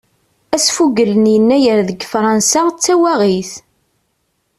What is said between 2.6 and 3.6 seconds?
d tawaɣit.